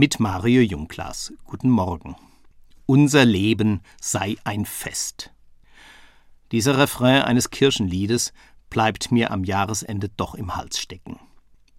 mit 0.00 0.18
Mario 0.18 0.62
Jungklas. 0.62 1.30
Guten 1.44 1.68
Morgen. 1.68 2.16
Unser 2.86 3.26
Leben 3.26 3.82
sei 4.00 4.36
ein 4.44 4.64
Fest. 4.64 5.30
Dieser 6.52 6.78
Refrain 6.78 7.20
eines 7.20 7.50
Kirchenliedes 7.50 8.32
bleibt 8.70 9.12
mir 9.12 9.30
am 9.30 9.44
Jahresende 9.44 10.08
doch 10.08 10.34
im 10.34 10.56
Hals 10.56 10.80
stecken. 10.80 11.20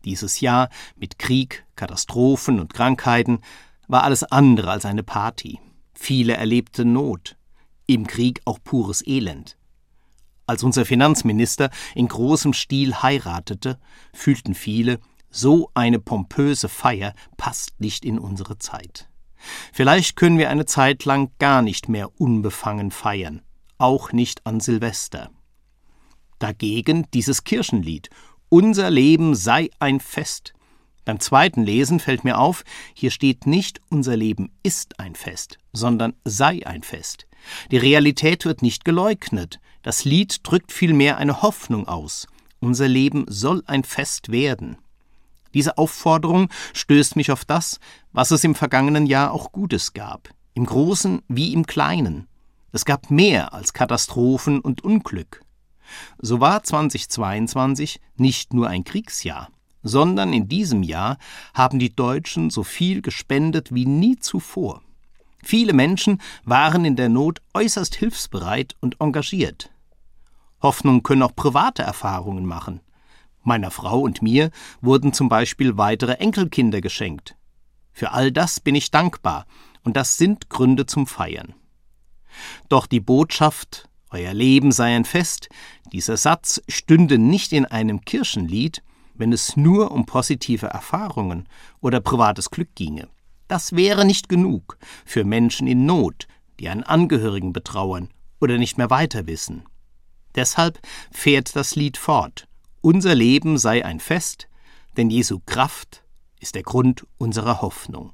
Dieses 0.06 0.40
Jahr 0.40 0.70
mit 0.96 1.18
Krieg, 1.18 1.66
Katastrophen 1.76 2.60
und 2.60 2.76
Krankheiten 2.76 3.40
war 3.88 4.04
alles 4.04 4.24
andere 4.24 4.70
als 4.70 4.86
eine 4.86 5.02
Party. 5.02 5.60
Viele 5.96 6.38
erlebten 6.38 6.94
Not, 6.94 7.38
im 7.88 8.06
Krieg 8.06 8.40
auch 8.46 8.60
pures 8.64 9.02
Elend. 9.08 9.58
Als 10.46 10.62
unser 10.62 10.86
Finanzminister 10.86 11.72
in 11.96 12.08
großem 12.08 12.54
Stil 12.54 13.02
heiratete, 13.02 13.80
fühlten 14.14 14.54
viele, 14.54 15.00
so 15.32 15.72
eine 15.74 16.00
pompöse 16.00 16.70
Feier 16.70 17.14
passt 17.38 17.80
nicht 17.80 18.06
in 18.06 18.20
unsere 18.20 18.58
Zeit. 18.58 19.10
Vielleicht 19.74 20.16
können 20.16 20.38
wir 20.38 20.50
eine 20.50 20.66
Zeit 20.66 21.06
lang 21.06 21.32
gar 21.40 21.62
nicht 21.62 21.90
mehr 21.90 22.20
unbefangen 22.20 22.92
feiern, 22.92 23.42
auch 23.78 24.12
nicht 24.12 24.46
an 24.46 24.60
Silvester. 24.60 25.32
Dagegen 26.38 27.08
dieses 27.14 27.44
Kirchenlied 27.44 28.10
Unser 28.50 28.90
Leben 28.90 29.34
sei 29.36 29.70
ein 29.80 30.00
Fest. 30.00 30.54
Beim 31.06 31.20
zweiten 31.20 31.64
Lesen 31.64 32.00
fällt 32.00 32.24
mir 32.24 32.38
auf, 32.38 32.64
hier 32.94 33.10
steht 33.10 33.48
nicht 33.48 33.82
Unser 33.90 34.16
Leben 34.16 34.52
ist 34.62 35.00
ein 35.00 35.16
Fest, 35.16 35.58
sondern 35.74 36.14
sei 36.26 36.66
ein 36.66 36.84
Fest. 36.84 37.26
Die 37.72 37.78
Realität 37.78 38.46
wird 38.46 38.62
nicht 38.62 38.86
geleugnet, 38.86 39.60
das 39.82 40.06
Lied 40.06 40.42
drückt 40.44 40.72
vielmehr 40.72 41.18
eine 41.18 41.42
Hoffnung 41.42 41.88
aus. 41.88 42.28
Unser 42.60 42.88
Leben 42.88 43.26
soll 43.28 43.64
ein 43.66 43.84
Fest 43.84 44.32
werden. 44.32 44.78
Diese 45.54 45.78
Aufforderung 45.78 46.50
stößt 46.74 47.16
mich 47.16 47.32
auf 47.32 47.46
das, 47.46 47.80
was 48.12 48.32
es 48.32 48.44
im 48.44 48.56
vergangenen 48.56 49.06
Jahr 49.06 49.32
auch 49.32 49.52
Gutes 49.52 49.94
gab, 49.94 50.30
im 50.54 50.66
Großen 50.66 51.22
wie 51.28 51.54
im 51.54 51.66
Kleinen. 51.66 52.28
Es 52.72 52.86
gab 52.86 53.12
mehr 53.12 53.54
als 53.54 53.74
Katastrophen 53.74 54.62
und 54.62 54.84
Unglück. 54.84 55.42
So 56.20 56.40
war 56.40 56.64
2022 56.64 58.00
nicht 58.16 58.54
nur 58.54 58.68
ein 58.68 58.86
Kriegsjahr, 58.86 59.50
sondern 59.84 60.32
in 60.32 60.48
diesem 60.48 60.84
Jahr 60.84 61.18
haben 61.54 61.80
die 61.80 61.94
Deutschen 61.94 62.50
so 62.50 62.64
viel 62.64 63.02
gespendet 63.02 63.74
wie 63.74 63.86
nie 63.86 64.16
zuvor. 64.18 64.82
Viele 65.44 65.74
Menschen 65.74 66.22
waren 66.44 66.86
in 66.86 66.96
der 66.96 67.10
Not 67.10 67.42
äußerst 67.54 67.96
hilfsbereit 67.96 68.76
und 68.80 69.02
engagiert. 69.02 69.72
Hoffnung 70.62 71.02
können 71.04 71.24
auch 71.24 71.36
private 71.36 71.82
Erfahrungen 71.82 72.46
machen. 72.46 72.82
Meiner 73.44 73.72
Frau 73.72 74.02
und 74.02 74.22
mir 74.22 74.52
wurden 74.82 75.14
zum 75.14 75.30
Beispiel 75.30 75.78
weitere 75.78 76.14
Enkelkinder 76.14 76.82
geschenkt. 76.82 77.36
Für 77.92 78.12
all 78.12 78.32
das 78.32 78.60
bin 78.60 78.76
ich 78.76 78.92
dankbar, 78.92 79.46
und 79.84 79.98
das 79.98 80.18
sind 80.18 80.50
Gründe 80.50 80.86
zum 80.86 81.08
Feiern. 81.08 81.54
Doch 82.70 82.86
die 82.86 83.00
Botschaft, 83.00 83.90
euer 84.10 84.34
Leben 84.34 84.72
sei 84.72 84.96
ein 84.96 85.06
Fest, 85.06 85.50
dieser 85.92 86.18
Satz 86.18 86.62
stünde 86.68 87.18
nicht 87.18 87.52
in 87.52 87.66
einem 87.66 88.02
Kirchenlied, 88.02 88.84
wenn 89.16 89.34
es 89.34 89.58
nur 89.58 89.92
um 89.92 90.06
positive 90.06 90.68
Erfahrungen 90.68 91.48
oder 91.80 92.00
privates 92.00 92.50
Glück 92.50 92.74
ginge. 92.76 93.08
Das 93.48 93.76
wäre 93.76 94.06
nicht 94.06 94.30
genug 94.30 94.78
für 95.06 95.26
Menschen 95.26 95.68
in 95.68 95.86
Not, 95.86 96.28
die 96.60 96.70
einen 96.70 96.84
Angehörigen 96.84 97.54
betrauern 97.54 98.10
oder 98.40 98.58
nicht 98.58 98.78
mehr 98.78 98.90
weiter 98.90 99.28
wissen. 99.28 99.64
Deshalb 100.36 100.80
fährt 101.12 101.56
das 101.56 101.76
Lied 101.76 101.98
fort. 101.98 102.48
Unser 102.84 103.14
Leben 103.14 103.60
sei 103.60 103.86
ein 103.86 104.00
Fest, 104.00 104.48
denn 104.98 105.12
Jesu 105.12 105.40
Kraft 105.46 106.04
ist 106.40 106.56
der 106.56 106.64
Grund 106.64 107.06
unserer 107.20 107.62
Hoffnung. 107.62 108.14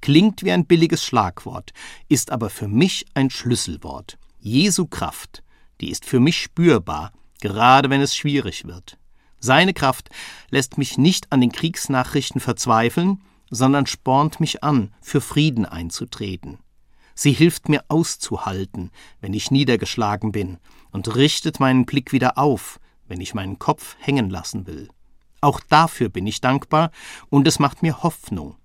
Klingt 0.00 0.42
wie 0.42 0.50
ein 0.50 0.66
billiges 0.66 1.04
Schlagwort, 1.04 1.72
ist 2.08 2.32
aber 2.32 2.50
für 2.50 2.66
mich 2.66 3.06
ein 3.14 3.30
Schlüsselwort. 3.30 4.18
Jesu 4.40 4.86
Kraft, 4.88 5.44
die 5.80 5.88
ist 5.88 6.04
für 6.04 6.18
mich 6.18 6.42
spürbar, 6.42 7.12
gerade 7.40 7.90
wenn 7.90 8.00
es 8.00 8.16
schwierig 8.16 8.66
wird. 8.66 8.98
Seine 9.38 9.72
Kraft 9.72 10.10
lässt 10.50 10.78
mich 10.78 10.98
nicht 10.98 11.30
an 11.30 11.40
den 11.40 11.52
Kriegsnachrichten 11.52 12.40
verzweifeln, 12.40 13.22
sondern 13.50 13.86
spornt 13.86 14.40
mich 14.40 14.64
an, 14.64 14.92
für 15.00 15.20
Frieden 15.20 15.64
einzutreten. 15.64 16.58
Sie 17.14 17.32
hilft 17.32 17.68
mir 17.68 17.84
auszuhalten, 17.86 18.90
wenn 19.20 19.32
ich 19.32 19.52
niedergeschlagen 19.52 20.32
bin, 20.32 20.58
und 20.90 21.14
richtet 21.14 21.60
meinen 21.60 21.86
Blick 21.86 22.10
wieder 22.12 22.36
auf, 22.36 22.80
wenn 23.12 23.20
ich 23.20 23.34
meinen 23.34 23.58
Kopf 23.58 23.94
hängen 23.98 24.30
lassen 24.30 24.66
will. 24.66 24.88
Auch 25.42 25.60
dafür 25.60 26.08
bin 26.08 26.26
ich 26.26 26.40
dankbar, 26.40 26.90
und 27.28 27.46
es 27.46 27.58
macht 27.58 27.82
mir 27.82 28.02
Hoffnung. 28.02 28.56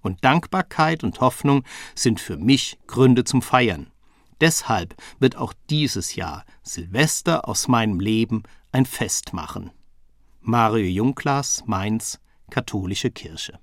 Und 0.00 0.24
Dankbarkeit 0.24 1.04
und 1.04 1.20
Hoffnung 1.20 1.62
sind 1.94 2.18
für 2.18 2.36
mich 2.36 2.76
Gründe 2.88 3.22
zum 3.22 3.40
Feiern. 3.40 3.92
Deshalb 4.40 4.96
wird 5.20 5.36
auch 5.36 5.52
dieses 5.70 6.16
Jahr 6.16 6.44
Silvester 6.64 7.48
aus 7.48 7.68
meinem 7.68 8.00
Leben 8.00 8.42
ein 8.72 8.84
Fest 8.84 9.32
machen. 9.32 9.70
Mario 10.40 10.86
Jungklas, 10.86 11.62
Mainz, 11.64 12.18
Katholische 12.50 13.12
Kirche. 13.12 13.60